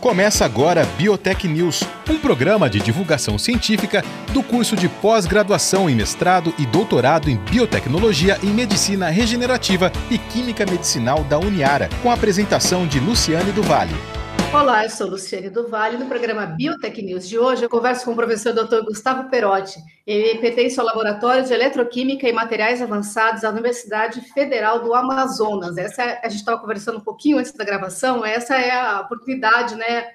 [0.00, 6.54] Começa agora Biotech News, um programa de divulgação científica do curso de pós-graduação em mestrado
[6.58, 12.86] e doutorado em biotecnologia e medicina regenerativa e química medicinal da Uniara, com a apresentação
[12.86, 14.15] de Luciane do Vale.
[14.52, 15.98] Olá, eu sou Luciane do Vale.
[15.98, 18.84] No programa Biotech News de hoje, eu converso com o professor Dr.
[18.84, 19.78] Gustavo Perotti.
[20.06, 25.76] Ele pertence ao Laboratório de Eletroquímica e Materiais Avançados da Universidade Federal do Amazonas.
[25.76, 28.24] Essa é, a gente estava conversando um pouquinho antes da gravação.
[28.24, 30.06] Essa é a oportunidade, né,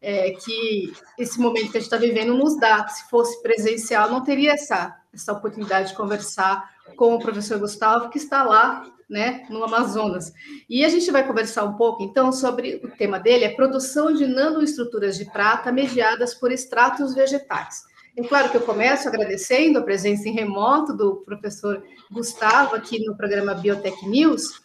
[0.00, 2.86] é, que esse momento que a gente está vivendo nos dá.
[2.88, 8.18] Se fosse presencial, não teria essa essa oportunidade de conversar com o professor Gustavo, que
[8.18, 10.32] está lá né, no Amazonas.
[10.68, 14.26] E a gente vai conversar um pouco, então, sobre o tema dele, é produção de
[14.26, 17.82] nanoestruturas de prata mediadas por extratos vegetais.
[18.16, 23.16] É claro que eu começo agradecendo a presença em remoto do professor Gustavo aqui no
[23.16, 24.60] programa Biotech News.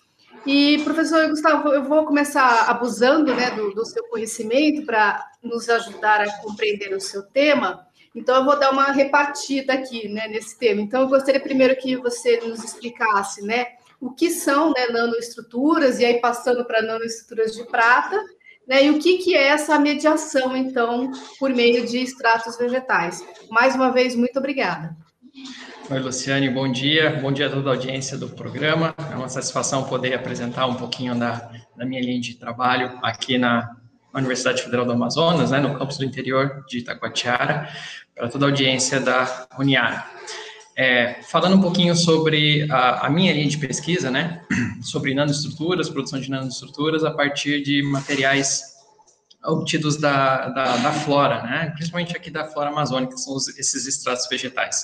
[0.46, 6.22] E, professor Gustavo, eu vou começar abusando né, do, do seu conhecimento para nos ajudar
[6.22, 7.86] a compreender o seu tema.
[8.16, 10.82] Então, eu vou dar uma repartida aqui né, nesse tema.
[10.82, 13.68] Então, eu gostaria primeiro que você nos explicasse né,
[14.04, 18.21] o que são né, nanoestruturas, e aí passando para nanoestruturas de prata,
[18.68, 23.26] né, e o que, que é essa mediação, então, por meio de extratos vegetais.
[23.49, 24.93] Mais uma vez, muito obrigada.
[25.90, 27.18] Oi, Luciane, bom dia.
[27.21, 28.93] Bom dia a toda a audiência do programa.
[29.12, 33.73] É uma satisfação poder apresentar um pouquinho da, da minha linha de trabalho aqui na
[34.13, 37.70] Universidade Federal do Amazonas, né, no campus do interior de Itacoatiara,
[38.13, 40.05] para toda a audiência da Uniara.
[40.76, 44.41] É, falando um pouquinho sobre a, a, minha linha de pesquisa, né,
[44.82, 48.74] sobre nanoestruturas, produção de nanoestruturas a partir de materiais
[49.46, 53.85] obtidos da, da, da flora, né, principalmente aqui da flora amazônica, que são os, esses
[53.85, 54.84] extratos vegetais.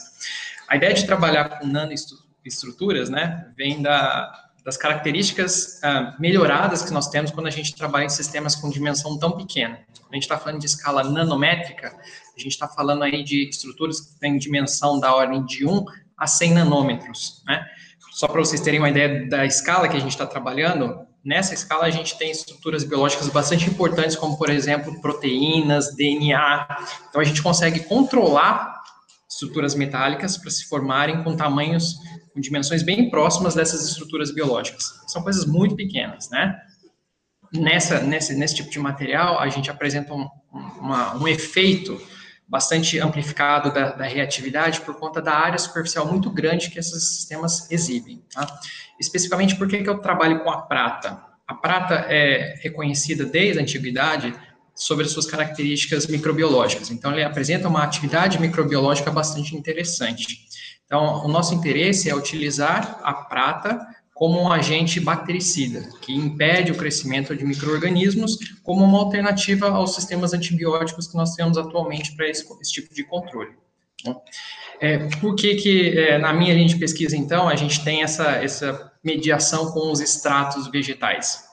[0.67, 7.07] A ideia de trabalhar com nanoestruturas, né, vem da, das características uh, melhoradas que nós
[7.07, 9.79] temos quando a gente trabalha em sistemas com dimensão tão pequena.
[10.01, 14.01] Quando a gente está falando de escala nanométrica, a gente está falando aí de estruturas
[14.01, 15.85] que têm dimensão da ordem de 1
[16.17, 17.65] a 100 nanômetros, né?
[18.11, 21.85] Só para vocês terem uma ideia da escala que a gente está trabalhando, nessa escala
[21.85, 26.67] a gente tem estruturas biológicas bastante importantes, como, por exemplo, proteínas, DNA.
[27.09, 28.78] Então, a gente consegue controlar
[29.39, 31.95] estruturas metálicas para se formarem com tamanhos,
[32.33, 34.83] com dimensões bem próximas dessas estruturas biológicas.
[35.07, 36.59] São coisas muito pequenas, né?
[37.51, 40.27] Nessa, nesse, nesse tipo de material, a gente apresenta um,
[40.79, 41.99] uma, um efeito
[42.47, 47.69] bastante amplificado da, da, reatividade por conta da área superficial muito grande que esses sistemas
[47.71, 48.23] exibem.
[48.33, 48.47] Tá?
[48.99, 51.23] Especificamente, por que, que eu trabalho com a prata?
[51.47, 54.35] A prata é reconhecida desde a antiguidade
[54.79, 56.89] sobre as suas características microbiológicas.
[56.89, 60.39] Então, ele apresenta uma atividade microbiológica bastante interessante.
[60.85, 66.75] Então, o nosso interesse é utilizar a prata como um agente bactericida, que impede o
[66.75, 72.45] crescimento de micro-organismos, como uma alternativa aos sistemas antibióticos que nós temos atualmente para esse,
[72.61, 73.51] esse, tipo de controle.
[74.05, 74.15] Né?
[74.79, 78.31] É, por que, que é, na minha linha de pesquisa, então, a gente tem essa,
[78.43, 81.48] essa mediação com os extratos vegetais?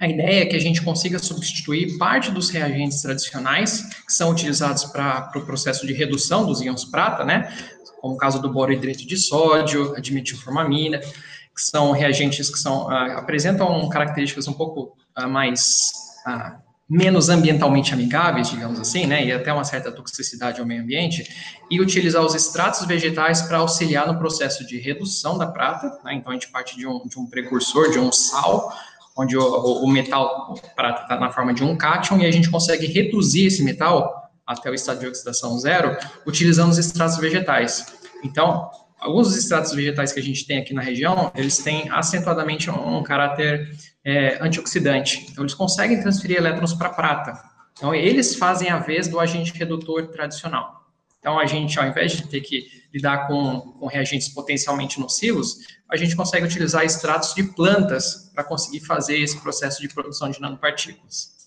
[0.00, 4.86] A ideia é que a gente consiga substituir parte dos reagentes tradicionais que são utilizados
[4.86, 7.54] para o pro processo de redução dos íons prata, né?
[8.00, 13.18] Como o caso do borohidreto de sódio, a dimetilformamina, que são reagentes que são, uh,
[13.18, 15.92] apresentam características um pouco uh, mais
[16.26, 21.28] uh, menos ambientalmente amigáveis, digamos assim, né, e até uma certa toxicidade ao meio ambiente,
[21.70, 26.32] e utilizar os extratos vegetais para auxiliar no processo de redução da prata, né, então
[26.32, 28.72] a gente parte de um, de um precursor, de um sal,
[29.20, 32.50] onde o, o metal o prata está na forma de um cátion, e a gente
[32.50, 37.86] consegue reduzir esse metal até o estado de oxidação zero, utilizando os extratos vegetais.
[38.24, 42.70] Então, alguns dos extratos vegetais que a gente tem aqui na região, eles têm acentuadamente
[42.70, 43.70] um, um caráter
[44.04, 45.26] é, antioxidante.
[45.30, 47.38] Então, eles conseguem transferir elétrons para prata.
[47.76, 50.79] Então, eles fazem a vez do agente redutor tradicional.
[51.20, 55.58] Então, a gente, ao invés de ter que lidar com, com reagentes potencialmente nocivos,
[55.88, 60.40] a gente consegue utilizar extratos de plantas para conseguir fazer esse processo de produção de
[60.40, 61.38] nanopartículas.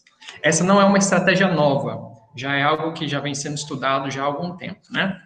[0.41, 4.21] Essa não é uma estratégia nova, já é algo que já vem sendo estudado já
[4.21, 5.19] há algum tempo, né?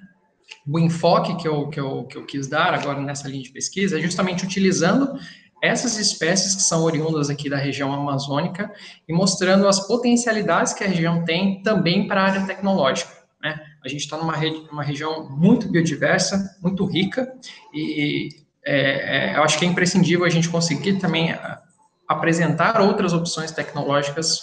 [0.68, 3.98] o enfoque que eu, que, eu, que eu quis dar agora nessa linha de pesquisa
[3.98, 5.18] é justamente utilizando
[5.62, 8.72] essas espécies que são oriundas aqui da região amazônica
[9.08, 13.12] e mostrando as potencialidades que a região tem também para a área tecnológica.
[13.42, 13.60] Né?
[13.84, 14.36] A gente está numa,
[14.70, 17.32] numa região muito biodiversa, muito rica,
[17.74, 18.30] e
[18.66, 21.34] é, é, eu acho que é imprescindível a gente conseguir também
[22.08, 24.42] apresentar outras opções tecnológicas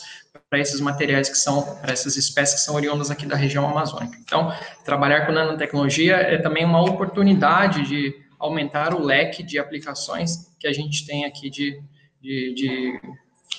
[0.49, 4.17] para esses materiais que são, para essas espécies que são oriundas aqui da região amazônica.
[4.21, 4.53] Então,
[4.85, 10.73] trabalhar com nanotecnologia é também uma oportunidade de aumentar o leque de aplicações que a
[10.73, 11.83] gente tem aqui de,
[12.21, 13.01] de, de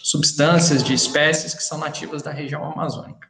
[0.04, 3.28] substâncias, de espécies que são nativas da região amazônica.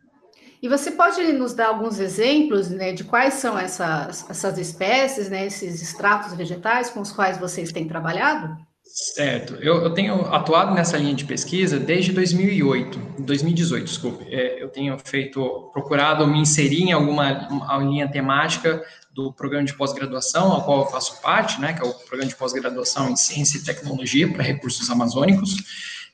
[0.61, 5.45] E você pode nos dar alguns exemplos né, de quais são essas, essas espécies, né,
[5.45, 8.57] esses extratos vegetais com os quais vocês têm trabalhado?
[8.87, 9.55] Certo.
[9.55, 14.25] Eu, eu, tenho atuado nessa linha de pesquisa desde 2008, 2018, desculpe.
[14.33, 17.47] É, eu tenho feito, procurado me inserir em alguma
[17.79, 18.81] linha temática
[19.11, 22.35] do programa de pós-graduação, ao qual eu faço parte, né, que é o programa de
[22.35, 25.55] pós-graduação em Ciência e Tecnologia para Recursos Amazônicos.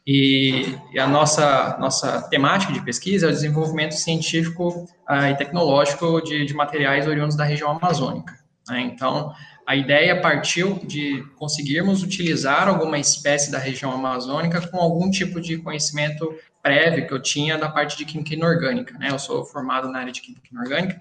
[0.06, 6.22] E, e, a nossa, nossa temática de pesquisa é o desenvolvimento científico uh, e tecnológico
[6.22, 8.34] de, de, materiais oriundos da região amazônica.
[8.68, 8.82] Né?
[8.82, 9.32] Então,
[9.68, 15.58] a ideia partiu de conseguirmos utilizar alguma espécie da região amazônica com algum tipo de
[15.60, 16.34] conhecimento
[16.64, 18.98] prévio que eu tinha da parte de química inorgânica.
[18.98, 19.10] Né?
[19.12, 21.00] Eu sou formado na área de química inorgânica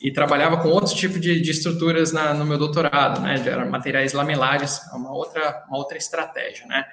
[0.00, 3.34] e trabalhava com outro tipo de, de estruturas na, no meu doutorado, né?
[3.34, 6.86] De materiais lamelares, é uma outra, uma outra estratégia, né?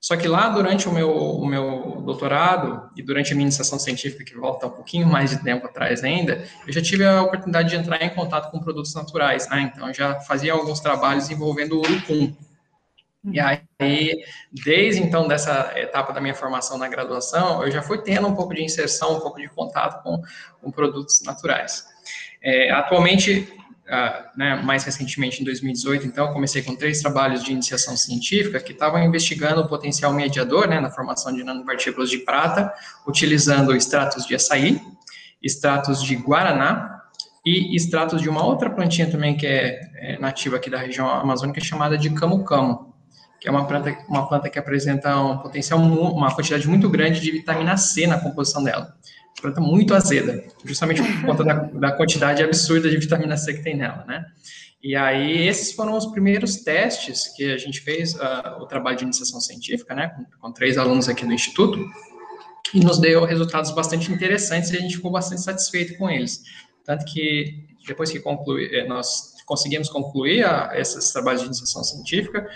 [0.00, 4.24] Só que lá, durante o meu, o meu doutorado e durante a minha iniciação científica,
[4.24, 7.76] que volta um pouquinho mais de tempo atrás ainda, eu já tive a oportunidade de
[7.76, 9.72] entrar em contato com produtos naturais, né?
[9.74, 12.32] Então, eu já fazia alguns trabalhos envolvendo o urucum.
[13.24, 14.22] E aí,
[14.52, 18.54] desde então, dessa etapa da minha formação na graduação, eu já fui tendo um pouco
[18.54, 20.22] de inserção, um pouco de contato com,
[20.62, 21.84] com produtos naturais.
[22.40, 23.52] É, atualmente,
[23.88, 28.72] uh, né, mais recentemente, em 2018, então, comecei com três trabalhos de iniciação científica que
[28.72, 32.72] estavam investigando o potencial mediador né, na formação de nanopartículas de prata,
[33.06, 34.80] utilizando extratos de açaí,
[35.42, 37.02] extratos de guaraná
[37.44, 41.60] e extratos de uma outra plantinha também que é, é nativa aqui da região amazônica,
[41.60, 42.94] chamada de camu-camu,
[43.40, 47.30] que é uma planta, uma planta que apresenta um potencial, uma quantidade muito grande de
[47.30, 48.98] vitamina C na composição dela
[49.40, 53.76] planta muito azeda, justamente por conta da, da, quantidade absurda de vitamina C que tem
[53.76, 54.24] nela, né?
[54.82, 59.04] E aí, esses foram os primeiros testes que a gente fez, uh, o trabalho de
[59.04, 61.84] iniciação científica, né, com, com, três alunos aqui do Instituto,
[62.72, 66.42] e nos deu resultados bastante interessantes e a gente ficou bastante satisfeito com eles.
[66.84, 72.46] Tanto que, depois que conclui, eh, nós conseguimos concluir a, esses trabalhos de iniciação científica,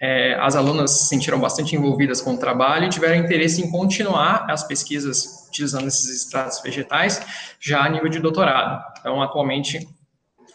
[0.00, 4.46] é, as alunas se sentiram bastante envolvidas com o trabalho e tiveram interesse em continuar
[4.48, 7.20] as pesquisas utilizando esses extratos vegetais
[7.58, 8.84] já a nível de doutorado.
[9.00, 9.88] Então, atualmente,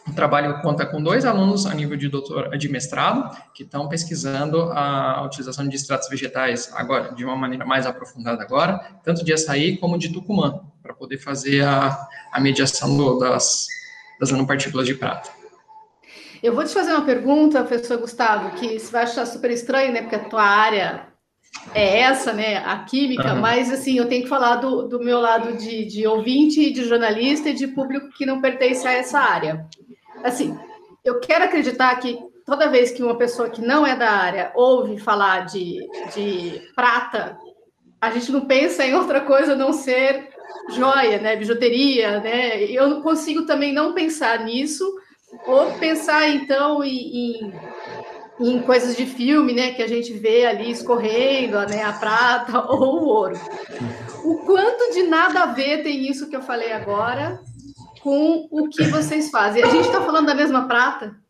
[0.08, 4.62] o trabalho conta com dois alunos a nível de, doutor, de mestrado que estão pesquisando
[4.72, 9.76] a utilização de extratos vegetais agora, de uma maneira mais aprofundada agora, tanto de açaí
[9.78, 13.66] como de tucumã, para poder fazer a, a mediação do, das,
[14.20, 15.43] das nanopartículas de prata.
[16.44, 20.02] Eu vou te fazer uma pergunta, professor Gustavo, que você vai achar super estranho, né?
[20.02, 21.06] Porque a tua área
[21.72, 22.58] é essa, né?
[22.58, 23.40] A química, uhum.
[23.40, 27.48] mas assim, eu tenho que falar do, do meu lado de, de ouvinte, de jornalista
[27.48, 29.66] e de público que não pertence a essa área.
[30.22, 30.54] Assim,
[31.02, 34.98] eu quero acreditar que toda vez que uma pessoa que não é da área ouve
[34.98, 35.78] falar de,
[36.14, 37.38] de prata,
[37.98, 40.28] a gente não pensa em outra coisa a não ser
[40.68, 41.36] joia, né?
[41.36, 42.64] Bijuteria, né?
[42.64, 44.84] Eu não consigo também não pensar nisso
[45.46, 47.52] ou pensar, então, em,
[48.40, 49.72] em, coisas de filme, né?
[49.72, 51.82] Que a gente vê ali escorrendo, né?
[51.82, 53.40] A prata ou o ouro.
[54.24, 57.40] O quanto de nada a ver tem isso que eu falei agora
[58.02, 59.62] com o que vocês fazem?
[59.62, 61.23] A gente está falando da mesma prata?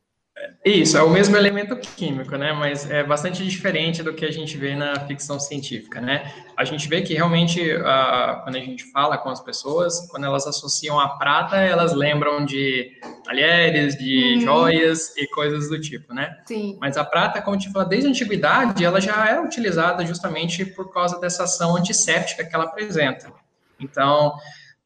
[0.64, 2.52] Isso, é o mesmo elemento químico, né?
[2.52, 6.32] Mas é bastante diferente do que a gente vê na ficção científica, né?
[6.56, 10.46] A gente vê que realmente, uh, quando a gente fala com as pessoas, quando elas
[10.46, 12.92] associam a prata, elas lembram de
[13.24, 14.40] talheres, de uhum.
[14.40, 16.36] joias e coisas do tipo, né?
[16.46, 16.78] Sim.
[16.80, 20.64] Mas a prata, como a gente fala, desde a antiguidade, ela já era utilizada justamente
[20.64, 23.30] por causa dessa ação antisséptica que ela apresenta.
[23.78, 24.34] Então,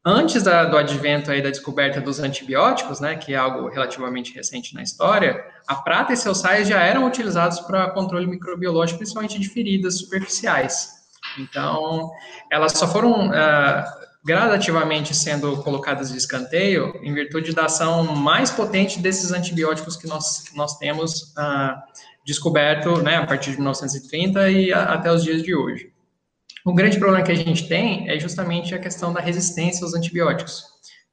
[0.09, 4.75] antes da, do advento aí da descoberta dos antibióticos, né, que é algo relativamente recente
[4.75, 9.49] na história, a prata e seus sais já eram utilizados para controle microbiológico, principalmente de
[9.49, 10.99] feridas superficiais.
[11.39, 12.11] Então,
[12.51, 13.85] elas só foram uh,
[14.25, 20.41] gradativamente sendo colocadas de escanteio em virtude da ação mais potente desses antibióticos que nós,
[20.49, 21.77] que nós temos uh,
[22.25, 25.93] descoberto né, a partir de 1930 e a, até os dias de hoje.
[26.65, 30.65] O grande problema que a gente tem é justamente a questão da resistência aos antibióticos.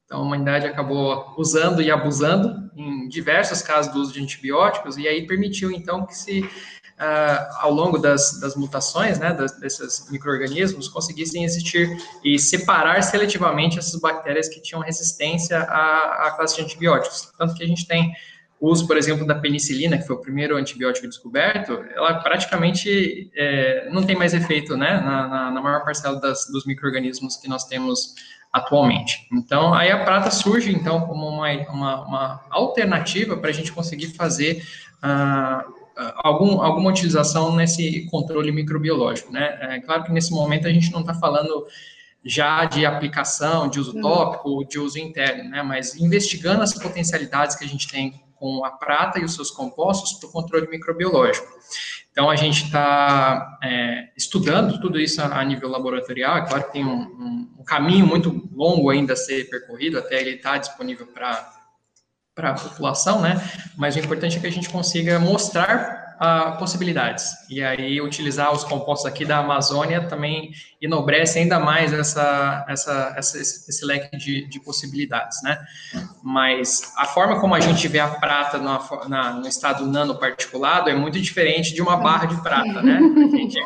[0.06, 5.08] Então, a humanidade acabou usando e abusando em diversos casos do uso de antibióticos, e
[5.08, 10.88] aí permitiu, então, que se, uh, ao longo das, das mutações, né, das, desses micro-organismos,
[10.88, 17.32] conseguissem existir e separar seletivamente essas bactérias que tinham resistência à, à classe de antibióticos.
[17.38, 18.14] Tanto que a gente tem
[18.60, 23.90] o uso, por exemplo, da penicilina, que foi o primeiro antibiótico descoberto, ela praticamente é,
[23.92, 27.66] não tem mais efeito, né, na, na, na maior parcela das, dos micro-organismos que nós
[27.66, 28.16] temos
[28.52, 29.28] atualmente.
[29.34, 34.08] Então, aí a prata surge, então, como uma, uma, uma alternativa para a gente conseguir
[34.16, 34.64] fazer
[35.04, 35.74] uh,
[36.24, 39.58] algum, alguma utilização nesse controle microbiológico, né?
[39.62, 41.68] É claro que nesse momento a gente não está falando
[42.24, 45.62] já de aplicação, de uso tópico, de uso interno, né?
[45.62, 50.14] Mas investigando as potencialidades que a gente tem com a prata e os seus compostos
[50.14, 51.48] para o controle microbiológico.
[52.12, 56.38] Então, a gente está é, estudando tudo isso a, nível laboratorial.
[56.38, 60.22] É claro que tem um, um, um, caminho muito longo ainda a ser percorrido até
[60.22, 61.52] ele estar tá disponível para
[62.38, 63.36] a população, né?
[63.76, 67.34] Mas o importante é que a gente consiga mostrar uh, possibilidades.
[67.50, 73.38] E aí, utilizar os compostos aqui da Amazônia também enobrece ainda mais essa, essa, essa
[73.38, 75.58] esse, leque de, de, possibilidades, né?
[76.24, 80.96] Mas a forma como a gente vê a prata no, na, no estado nanoparticulado é
[80.96, 83.00] muito diferente de uma barra de prata, né?
[83.00, 83.60] A gente,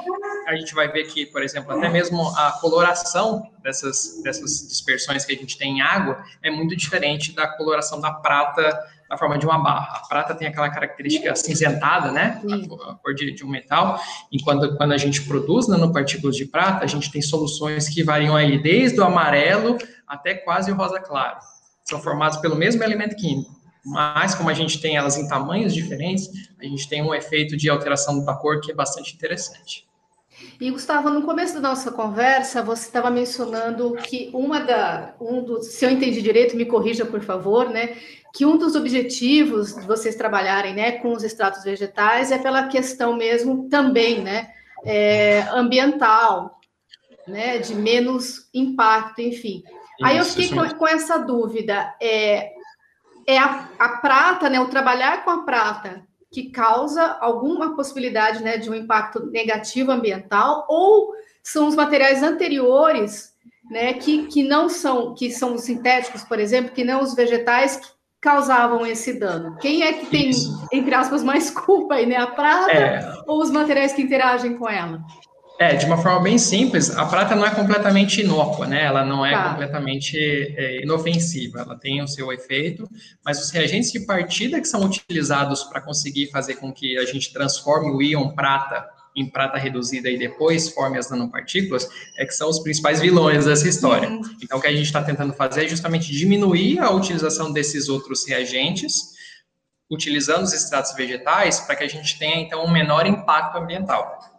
[0.47, 5.33] a gente vai ver que, por exemplo, até mesmo a coloração dessas, dessas dispersões que
[5.33, 9.45] a gente tem em água é muito diferente da coloração da prata na forma de
[9.45, 10.01] uma barra.
[10.03, 12.41] A prata tem aquela característica acinzentada, né?
[12.51, 13.99] A, cor de, de, um metal.
[14.31, 18.35] E quando, quando a gente produz nanopartículas de prata, a gente tem soluções que variam
[18.35, 21.39] aí desde o amarelo até quase o rosa claro.
[21.83, 23.57] São formados pelo mesmo elemento químico.
[23.83, 27.69] Mas, como a gente tem elas em tamanhos diferentes, a gente tem um efeito de
[27.69, 29.89] alteração da cor que é bastante interessante.
[30.59, 35.67] E Gustavo, no começo da nossa conversa, você estava mencionando que uma da, um dos,
[35.67, 37.97] se eu entendi direito, me corrija por favor, né,
[38.33, 43.15] que um dos objetivos de vocês trabalharem, né, com os extratos vegetais é pela questão
[43.15, 44.51] mesmo também, né,
[44.85, 46.59] é, ambiental,
[47.27, 49.63] né, de menos impacto, enfim.
[49.65, 52.51] Isso, Aí eu fiquei com, com, essa dúvida, é,
[53.25, 58.57] é a, a prata, né, o trabalhar com a prata que causa alguma possibilidade né,
[58.57, 63.33] de um impacto negativo ambiental, ou são os materiais anteriores,
[63.69, 67.77] né, que, que não são, que são os sintéticos, por exemplo, que não os vegetais
[67.77, 67.87] que
[68.21, 69.57] causavam esse dano.
[69.57, 70.67] Quem é que tem, Isso.
[70.71, 72.17] entre aspas, mais culpa aí, né?
[72.17, 73.13] A prata é.
[73.25, 75.01] ou os materiais que interagem com ela?
[75.59, 78.85] É, de uma forma bem simples, a prata não é completamente inócua, né?
[78.85, 79.49] Ela não é tá.
[79.49, 82.89] completamente é, inofensiva, ela tem o seu efeito,
[83.25, 87.33] mas os reagentes de partida que são utilizados para conseguir fazer com que a gente
[87.33, 88.87] transforme o íon prata
[89.19, 93.67] em prata reduzida e depois forme as nanopartículas, é que são os principais vilões dessa
[93.67, 94.09] história.
[94.09, 94.21] Uhum.
[94.41, 98.27] Então, o que a gente está tentando fazer é justamente diminuir a utilização desses outros
[98.27, 99.17] reagentes,
[99.91, 104.38] utilizando os extratos vegetais, para que a gente tenha, então, um menor impacto ambiental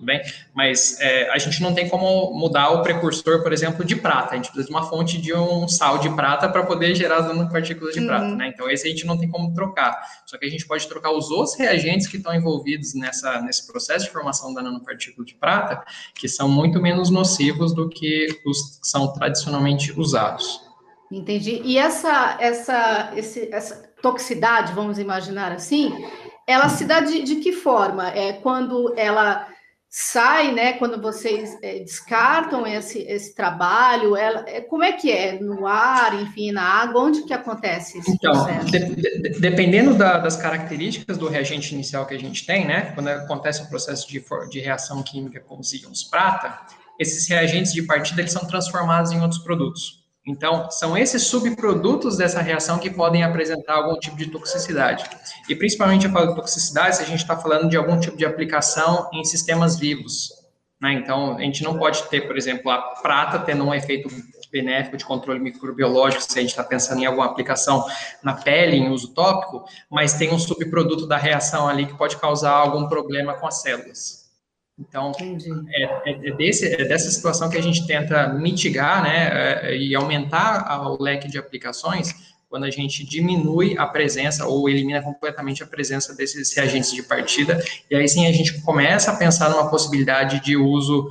[0.00, 0.20] tudo bem?
[0.54, 4.32] Mas é, a gente não tem como mudar o precursor, por exemplo, de prata.
[4.32, 7.26] A gente precisa de uma fonte de um sal de prata para poder gerar as
[7.26, 8.06] nanopartículas de uhum.
[8.06, 8.48] prata, né?
[8.48, 10.00] Então, esse a gente não tem como trocar.
[10.26, 14.06] Só que a gente pode trocar os outros reagentes que estão envolvidos nessa, nesse processo
[14.06, 18.88] de formação da nanopartícula de prata, que são muito menos nocivos do que os que
[18.88, 20.60] são tradicionalmente usados.
[21.12, 21.60] Entendi.
[21.64, 25.92] E essa, essa, esse, essa toxicidade, vamos imaginar assim,
[26.46, 28.08] ela se dá de, de que forma?
[28.08, 29.49] É quando ela
[29.92, 35.40] sai, né, quando vocês é, descartam esse, esse trabalho, ela, é, como é que é?
[35.40, 38.66] No ar, enfim, na água, onde que acontece esse então, processo?
[38.66, 43.08] De, de, dependendo da, das características do reagente inicial que a gente tem, né, quando
[43.08, 46.56] acontece o processo de, de reação química com os íons prata,
[46.96, 49.99] esses reagentes de partida eles são transformados em outros produtos.
[50.26, 55.04] Então, são esses subprodutos dessa reação que podem apresentar algum tipo de toxicidade.
[55.48, 58.26] E principalmente eu falo de toxicidade se a gente está falando de algum tipo de
[58.26, 60.28] aplicação em sistemas vivos.
[60.80, 60.92] Né?
[60.94, 64.08] Então, a gente não pode ter, por exemplo, a prata tendo um efeito
[64.52, 67.86] benéfico de controle microbiológico, se a gente está pensando em alguma aplicação
[68.22, 72.52] na pele, em uso tópico, mas tem um subproduto da reação ali que pode causar
[72.52, 74.19] algum problema com as células.
[74.80, 79.28] Então, é, é, é, desse, é, dessa situação que a gente tenta mitigar né,
[79.62, 85.00] é, e aumentar o leque de aplicações quando a gente diminui a presença ou elimina
[85.00, 89.50] completamente a presença desses reagentes de partida, e aí sim a gente começa a pensar
[89.50, 91.08] numa possibilidade de uso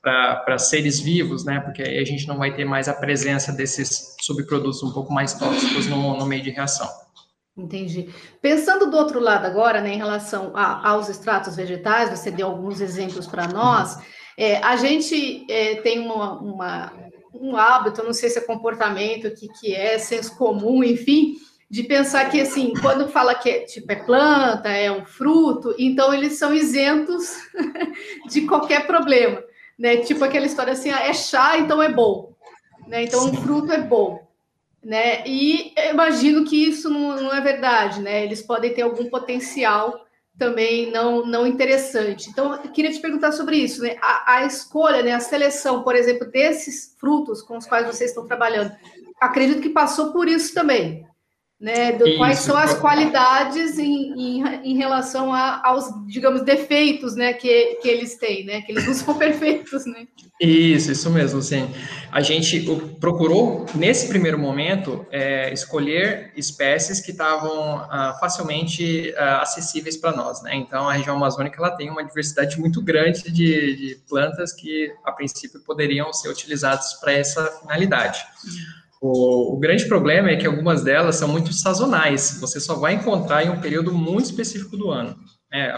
[0.00, 4.14] para seres vivos, né, porque aí a gente não vai ter mais a presença desses
[4.20, 6.88] subprodutos um pouco mais tóxicos no, no meio de reação.
[7.60, 8.08] Entendi.
[8.40, 12.80] Pensando do outro lado agora, né, em relação a, aos extratos vegetais, você deu alguns
[12.80, 13.98] exemplos para nós.
[14.36, 16.92] É, a gente é, tem uma, uma,
[17.34, 21.36] um hábito, não sei se é comportamento, que, que é senso comum, enfim,
[21.70, 26.14] de pensar que assim, quando fala que é, tipo, é planta, é um fruto, então
[26.14, 27.36] eles são isentos
[28.30, 29.42] de qualquer problema.
[29.78, 29.98] Né?
[29.98, 32.34] Tipo aquela história assim, ah, é chá, então é bom.
[32.88, 33.04] Né?
[33.04, 34.29] Então um fruto é bom
[34.82, 35.26] né?
[35.26, 38.24] E imagino que isso não, não, é verdade, né?
[38.24, 40.06] Eles podem ter algum potencial
[40.38, 42.30] também não, não interessante.
[42.30, 43.96] Então, eu queria te perguntar sobre isso, né?
[44.00, 45.12] A, a, escolha, né?
[45.12, 48.74] A seleção, por exemplo, desses frutos com os quais vocês estão trabalhando,
[49.20, 51.06] acredito que passou por isso também,
[51.60, 51.92] né?
[51.92, 57.34] Do, quais são as qualidades em, em, em relação a, aos, digamos, defeitos, né?
[57.34, 58.62] Que, que eles têm, né?
[58.62, 60.06] Que eles não são perfeitos, né?
[60.40, 61.68] Isso, isso mesmo, sim.
[62.10, 62.64] A gente
[62.98, 70.42] procurou, nesse primeiro momento, é, escolher espécies que estavam ah, facilmente ah, acessíveis para nós,
[70.42, 70.56] né?
[70.56, 75.12] Então, a região amazônica, ela tem uma diversidade muito grande de, de plantas que, a
[75.12, 78.24] princípio, poderiam ser utilizadas para essa finalidade.
[79.00, 82.38] O, o, grande problema é que algumas delas são muito sazonais.
[82.40, 85.16] Você só vai encontrar em um período muito específico do ano.
[85.52, 85.72] É,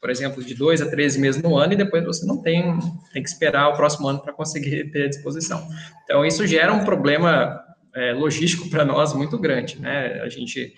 [0.00, 2.78] por exemplo, de dois a 13 meses no ano, e depois você não tem,
[3.12, 5.66] tem que esperar o próximo ano para conseguir ter à disposição.
[6.04, 7.60] Então, isso gera um problema
[7.94, 10.20] é, logístico para nós muito grande, né?
[10.22, 10.74] A gente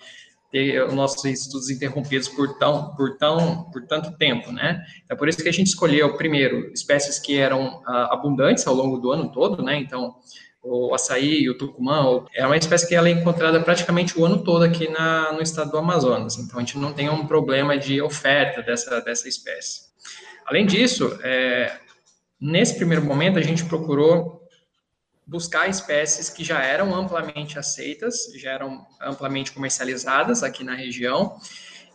[0.51, 4.83] ter os nossos estudos interrompidos por tão, por tão, por tanto tempo, né?
[5.09, 8.97] É por isso que a gente escolheu, primeiro, espécies que eram ah, abundantes ao longo
[8.97, 9.77] do ano todo, né?
[9.77, 10.15] Então,
[10.63, 14.63] o açaí, o tucumã, é uma espécie que ela é encontrada praticamente o ano todo
[14.63, 16.37] aqui na, no estado do Amazonas.
[16.37, 19.91] Então, a gente não tem um problema de oferta dessa, dessa espécie.
[20.45, 21.79] Além disso, é,
[22.39, 24.41] nesse primeiro momento, a gente procurou
[25.25, 31.37] buscar espécies que já eram amplamente aceitas, já eram amplamente comercializadas aqui na região,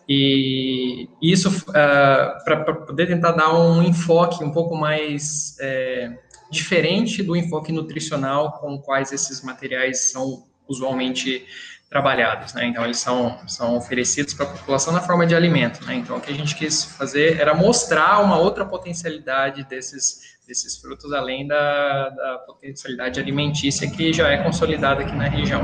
[0.08, 6.16] e isso uh, ah, para poder tentar dar um enfoque um pouco mais é,
[6.50, 11.46] diferente do enfoque nutricional com quais esses materiais são usualmente
[11.88, 12.66] trabalhados, né?
[12.66, 15.94] Então eles são, são oferecidos para a população na forma de alimento, né?
[15.94, 21.12] Então o que a gente quis fazer era mostrar uma outra potencialidade desses desses frutos
[21.12, 25.62] além da, da potencialidade alimentícia que já é consolidada aqui na região.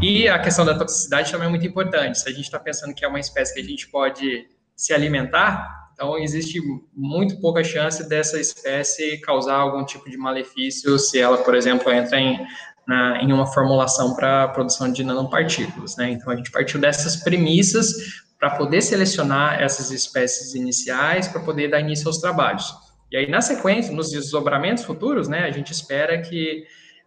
[0.00, 2.20] E a questão da toxicidade também é muito importante.
[2.20, 5.83] Se a gente está pensando que é uma espécie que a gente pode se alimentar,
[5.94, 6.60] então, existe
[6.92, 12.18] muito pouca chance dessa espécie causar algum tipo de malefício se ela, por exemplo, entra
[12.18, 12.44] em,
[12.86, 15.96] na, em uma formulação para produção de nanopartículas.
[15.96, 16.10] Né?
[16.10, 17.94] Então, a gente partiu dessas premissas
[18.40, 22.74] para poder selecionar essas espécies iniciais para poder dar início aos trabalhos.
[23.12, 26.64] E aí, na sequência, nos desdobramentos futuros, né, a gente espera que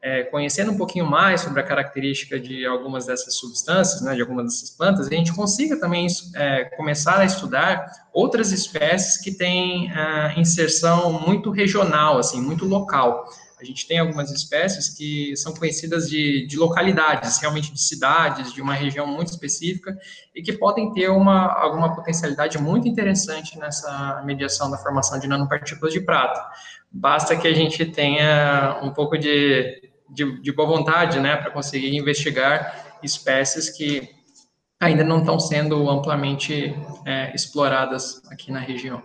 [0.07, 4.45] é, conhecendo um pouquinho mais sobre a característica de algumas dessas substâncias, né, de algumas
[4.45, 10.39] dessas plantas, a gente consiga também é, começar a estudar outras espécies que têm é,
[10.39, 13.25] inserção muito regional, assim, muito local.
[13.59, 18.61] A gente tem algumas espécies que são conhecidas de, de localidades, realmente de cidades, de
[18.61, 19.97] uma região muito específica,
[20.33, 25.91] e que podem ter uma, alguma potencialidade muito interessante nessa mediação da formação de nanopartículas
[25.91, 26.41] de prata.
[26.89, 31.95] Basta que a gente tenha um pouco de de, de boa vontade, né, para conseguir
[31.95, 34.09] investigar espécies que
[34.79, 39.01] ainda não estão sendo amplamente é, exploradas aqui na região.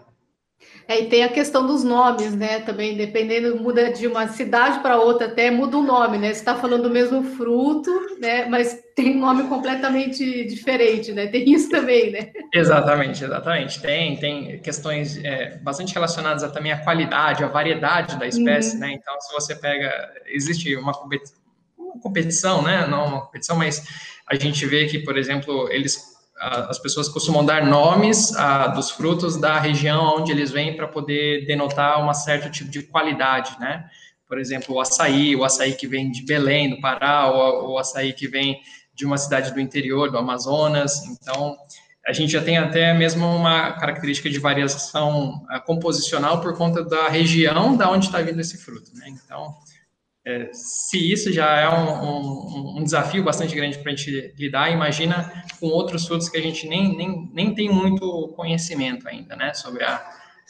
[0.93, 2.61] É, e tem a questão dos nomes, né?
[2.61, 6.27] Também, dependendo, muda de uma cidade para outra, até muda o nome, né?
[6.33, 8.45] Você está falando do mesmo fruto, né?
[8.45, 11.29] Mas tem um nome completamente diferente, né?
[11.29, 12.31] Tem isso também, né?
[12.53, 13.81] Exatamente, exatamente.
[13.81, 18.81] Tem, tem questões é, bastante relacionadas a, também à qualidade, à variedade da espécie, uhum.
[18.81, 18.93] né?
[18.93, 21.41] Então, se você pega, existe uma competição,
[21.79, 22.87] uma competição, né?
[22.87, 23.83] Não uma competição, mas
[24.27, 26.12] a gente vê que, por exemplo, eles
[26.43, 31.47] as pessoas costumam dar nomes a, dos frutos da região onde eles vêm para poder
[31.47, 33.89] denotar um certo tipo de qualidade, né?
[34.27, 38.13] Por exemplo, o açaí, o açaí que vem de Belém, do Pará, ou o açaí
[38.13, 38.61] que vem
[38.95, 41.05] de uma cidade do interior, do Amazonas.
[41.05, 41.57] Então,
[42.05, 47.09] a gente já tem até mesmo uma característica de variação uh, composicional por conta da
[47.09, 49.07] região da onde está vindo esse fruto, né?
[49.09, 49.55] Então,
[50.25, 54.71] é, se isso já é um, um, um desafio bastante grande para a gente lidar,
[54.71, 59.53] imagina com outros frutos que a gente nem, nem, nem tem muito conhecimento ainda, né,
[59.53, 60.01] sobre a,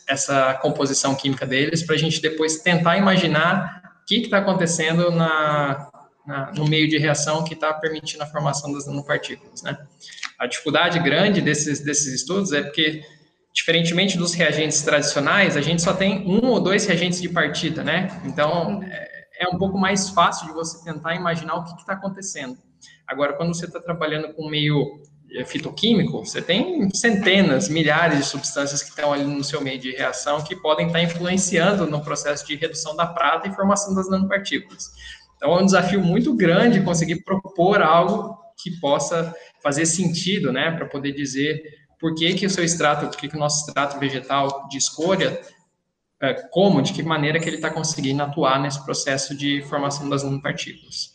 [0.06, 5.90] essa composição química deles, para a gente depois tentar imaginar o que está acontecendo na,
[6.26, 9.78] na, no meio de reação que está permitindo a formação das nanopartículas, né.
[10.38, 13.02] A dificuldade grande desses, desses estudos é porque
[13.54, 18.20] diferentemente dos reagentes tradicionais, a gente só tem um ou dois reagentes de partida, né?
[18.24, 19.11] Então, é,
[19.42, 22.56] é um pouco mais fácil de você tentar imaginar o que está acontecendo.
[23.06, 25.02] Agora, quando você está trabalhando com meio
[25.32, 29.90] eh, fitoquímico, você tem centenas, milhares de substâncias que estão ali no seu meio de
[29.92, 34.08] reação que podem estar tá influenciando no processo de redução da prata e formação das
[34.08, 34.90] nanopartículas.
[35.36, 40.86] Então, é um desafio muito grande conseguir propor algo que possa fazer sentido, né, para
[40.86, 41.60] poder dizer
[41.98, 45.40] por que, que o seu extrato, por que, que o nosso extrato vegetal de escolha
[46.50, 51.12] como, de que maneira que ele está conseguindo atuar nesse processo de formação das nanopartículas.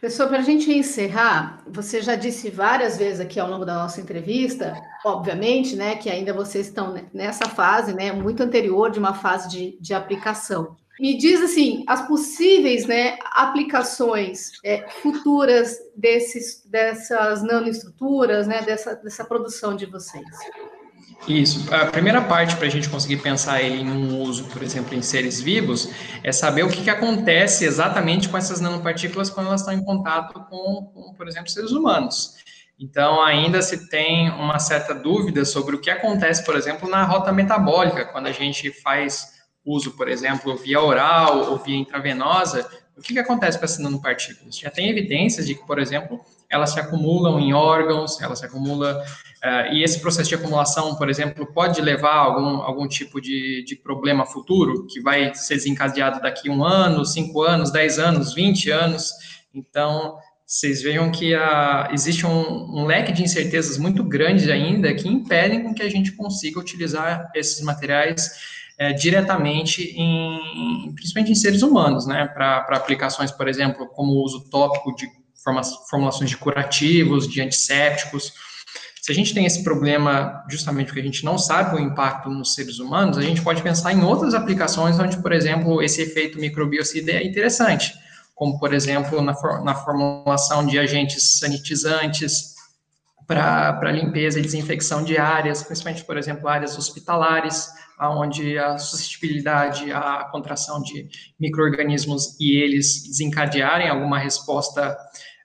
[0.00, 4.00] Pessoal, para a gente encerrar, você já disse várias vezes aqui ao longo da nossa
[4.00, 9.48] entrevista, obviamente, né, que ainda vocês estão nessa fase, né, muito anterior de uma fase
[9.48, 10.76] de, de aplicação.
[11.00, 19.24] Me diz assim, as possíveis né, aplicações é, futuras desses, dessas nanoestruturas, né, dessa, dessa
[19.24, 20.24] produção de vocês.
[21.26, 21.72] Isso.
[21.74, 25.02] A primeira parte para a gente conseguir pensar ele em um uso, por exemplo, em
[25.02, 25.90] seres vivos,
[26.22, 30.40] é saber o que, que acontece exatamente com essas nanopartículas quando elas estão em contato
[30.48, 32.36] com, com, por exemplo, seres humanos.
[32.80, 37.32] Então, ainda se tem uma certa dúvida sobre o que acontece, por exemplo, na rota
[37.32, 43.12] metabólica, quando a gente faz uso, por exemplo, via oral ou via intravenosa, o que,
[43.12, 44.56] que acontece com essas nanopartículas?
[44.56, 46.20] Já tem evidências de que, por exemplo,
[46.50, 51.10] elas se acumulam em órgãos, elas se acumulam, uh, e esse processo de acumulação, por
[51.10, 56.20] exemplo, pode levar a algum, algum tipo de, de problema futuro, que vai ser desencadeado
[56.20, 59.12] daqui um ano, cinco anos, dez anos, vinte anos.
[59.54, 65.06] Então, vocês vejam que a, existe um, um, leque de incertezas muito grande ainda que
[65.06, 68.30] impedem que a gente consiga utilizar esses materiais
[68.78, 74.48] é, diretamente em, principalmente em seres humanos, né, para aplicações, por exemplo, como o uso
[74.48, 75.06] tópico de
[75.42, 78.32] formulações de curativos, de antissépticos.
[79.00, 82.54] Se a gente tem esse problema, justamente porque a gente não sabe o impacto nos
[82.54, 87.12] seres humanos, a gente pode pensar em outras aplicações onde, por exemplo, esse efeito microbiocida
[87.12, 87.94] é interessante,
[88.34, 92.58] como, por exemplo, na, na formulação de agentes sanitizantes,
[93.28, 97.68] para limpeza e desinfecção de áreas, principalmente, por exemplo, áreas hospitalares,
[98.00, 104.96] onde a suscetibilidade à contração de micro-organismos e eles desencadearem alguma resposta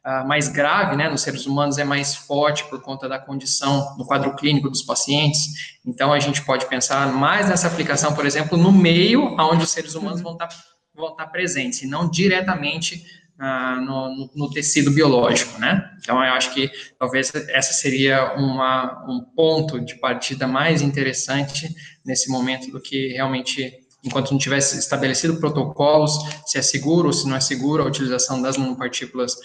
[0.05, 4.05] uh, mais grave, né, nos seres humanos é mais forte por conta da condição do
[4.05, 5.77] quadro clínico dos pacientes.
[5.85, 9.95] Então, a gente pode pensar mais nessa aplicação, por exemplo, no meio onde os seres
[9.95, 10.49] humanos vão estar,
[10.93, 13.03] vão estar presentes, e não diretamente
[13.39, 15.91] ah, no, no, no, tecido biológico, né?
[15.99, 21.67] Então, eu acho que talvez essa seria uma, um ponto de partida mais interessante
[22.05, 26.11] nesse momento do que realmente, enquanto não tivesse estabelecido protocolos,
[26.45, 29.37] se é seguro ou se não é seguro a utilização das nanopartículas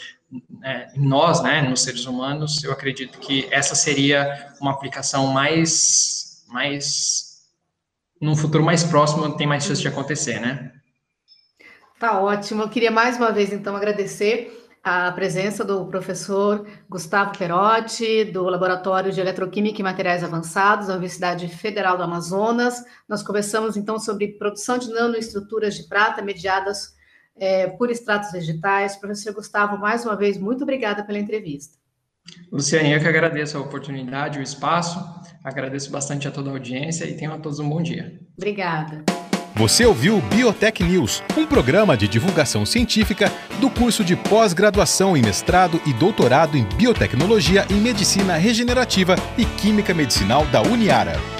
[0.64, 6.44] é, em nós, né, nos seres humanos, eu acredito que essa seria uma aplicação mais,
[6.48, 7.42] mais,
[8.20, 10.72] num futuro mais próximo, tem mais chance de acontecer, né?
[11.98, 12.62] Tá ótimo.
[12.62, 19.12] Eu queria mais uma vez, então, agradecer a presença do professor Gustavo Perotti, do Laboratório
[19.12, 22.82] de Eletroquímica e Materiais Avançados da Universidade Federal do Amazonas.
[23.06, 26.94] Nós conversamos, então, sobre produção de nanoestruturas de prata mediadas
[27.36, 28.96] é, por extratos vegetais.
[28.96, 31.76] Professor Gustavo, mais uma vez, muito obrigada pela entrevista.
[32.50, 34.98] Luciane, eu que agradeço a oportunidade, o espaço,
[35.44, 38.18] agradeço bastante a toda a audiência e tenham a todos um bom dia.
[38.36, 39.04] Obrigada.
[39.54, 45.80] Você ouviu Biotech News, um programa de divulgação científica do curso de pós-graduação em mestrado
[45.84, 51.37] e doutorado em biotecnologia e medicina regenerativa e química medicinal da Uniara.